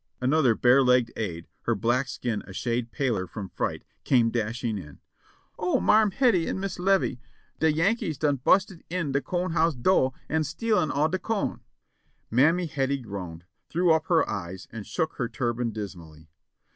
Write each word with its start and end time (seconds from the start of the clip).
Another 0.19 0.55
bare 0.55 0.81
legged 0.81 1.13
aide, 1.15 1.45
her 1.65 1.75
black 1.75 2.07
skin 2.07 2.41
a 2.47 2.53
shade 2.53 2.91
paler 2.91 3.27
from 3.27 3.49
fright, 3.49 3.83
came 4.03 4.31
dashing 4.31 4.79
in. 4.79 4.99
''O 5.59 5.79
Marm 5.79 6.09
Hettie 6.09 6.47
an' 6.49 6.59
Miss 6.59 6.79
Livie, 6.79 7.19
de 7.59 7.71
Yankees 7.71 8.17
dun 8.17 8.37
busted 8.37 8.83
in 8.89 9.11
de 9.11 9.21
co'n 9.21 9.51
house 9.51 9.75
do' 9.75 10.11
an' 10.27 10.43
stealin' 10.43 10.89
all 10.89 11.07
de 11.07 11.19
co'n!" 11.19 11.59
Mammy 12.31 12.65
Hettie 12.65 12.97
groaned, 12.97 13.45
threw 13.69 13.91
up 13.93 14.07
her 14.07 14.27
eyes 14.27 14.67
and 14.71 14.87
shook 14.87 15.17
her 15.17 15.29
tur 15.29 15.53
ban 15.53 15.69
dismally. 15.69 16.29